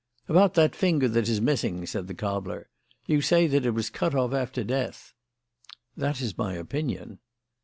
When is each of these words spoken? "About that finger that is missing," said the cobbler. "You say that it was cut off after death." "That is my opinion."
"About 0.27 0.55
that 0.55 0.75
finger 0.75 1.07
that 1.09 1.29
is 1.29 1.39
missing," 1.39 1.85
said 1.85 2.07
the 2.07 2.15
cobbler. 2.15 2.71
"You 3.05 3.21
say 3.21 3.45
that 3.45 3.67
it 3.67 3.69
was 3.69 3.91
cut 3.91 4.15
off 4.15 4.33
after 4.33 4.63
death." 4.63 5.13
"That 5.95 6.21
is 6.21 6.39
my 6.39 6.55
opinion." 6.55 7.19